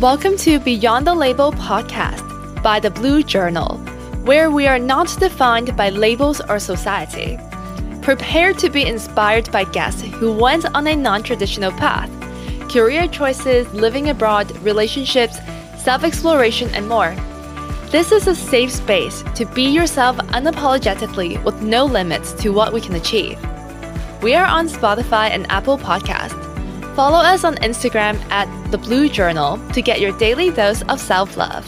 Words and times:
Welcome 0.00 0.38
to 0.38 0.58
Beyond 0.58 1.06
the 1.06 1.14
Label 1.14 1.52
podcast 1.52 2.62
by 2.62 2.80
the 2.80 2.90
Blue 2.90 3.22
Journal, 3.22 3.76
where 4.24 4.50
we 4.50 4.66
are 4.66 4.78
not 4.78 5.14
defined 5.20 5.76
by 5.76 5.90
labels 5.90 6.40
or 6.48 6.58
society. 6.58 7.38
Prepare 8.00 8.54
to 8.54 8.70
be 8.70 8.86
inspired 8.86 9.52
by 9.52 9.64
guests 9.64 10.00
who 10.00 10.32
went 10.32 10.64
on 10.74 10.86
a 10.86 10.96
non 10.96 11.22
traditional 11.22 11.70
path 11.72 12.10
career 12.70 13.08
choices, 13.08 13.70
living 13.74 14.08
abroad, 14.08 14.50
relationships, 14.62 15.38
self 15.76 16.02
exploration, 16.02 16.70
and 16.74 16.88
more. 16.88 17.14
This 17.90 18.10
is 18.10 18.26
a 18.26 18.34
safe 18.34 18.72
space 18.72 19.22
to 19.34 19.44
be 19.44 19.64
yourself 19.64 20.16
unapologetically 20.32 21.44
with 21.44 21.60
no 21.60 21.84
limits 21.84 22.32
to 22.40 22.54
what 22.54 22.72
we 22.72 22.80
can 22.80 22.94
achieve. 22.94 23.38
We 24.22 24.34
are 24.34 24.46
on 24.46 24.66
Spotify 24.66 25.28
and 25.28 25.46
Apple 25.50 25.76
Podcast. 25.76 26.49
Follow 26.94 27.18
us 27.18 27.44
on 27.44 27.54
Instagram 27.56 28.20
at 28.30 28.48
The 28.72 28.78
Blue 28.78 29.08
Journal 29.08 29.58
to 29.72 29.80
get 29.80 30.00
your 30.00 30.16
daily 30.18 30.50
dose 30.50 30.82
of 30.82 31.00
self 31.00 31.36
love. 31.36 31.64